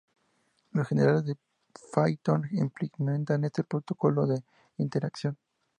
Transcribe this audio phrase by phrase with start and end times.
[0.71, 1.37] Los generadores de
[1.93, 4.41] Python implementan este protocolo de
[4.79, 5.37] iteración.